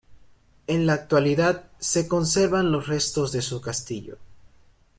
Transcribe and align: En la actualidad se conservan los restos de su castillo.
En 0.65 0.87
la 0.87 0.93
actualidad 0.93 1.65
se 1.77 2.07
conservan 2.07 2.71
los 2.71 2.87
restos 2.87 3.31
de 3.31 3.43
su 3.43 3.61
castillo. 3.61 4.17